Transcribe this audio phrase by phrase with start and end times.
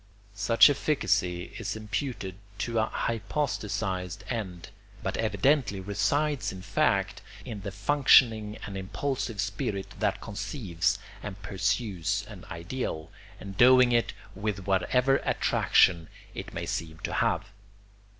[0.33, 4.69] Such efficacy is imputed to a hypostasised end,
[5.03, 12.25] but evidently resides in fact in the functioning and impulsive spirit that conceives and pursues
[12.27, 17.51] an ideal, endowing it with whatever attraction it may seem to have.